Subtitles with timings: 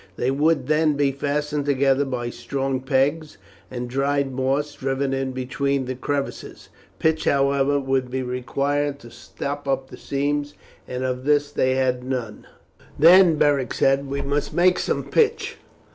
[0.15, 3.37] They would then be fastened together by strong pegs
[3.69, 6.69] and dried moss driven in between the crevices.
[6.97, 10.55] Pitch, however, would be required to stop up the seams,
[10.87, 12.47] and of this they had none.
[12.97, 15.57] "Then," Beric said, "we must make some pitch.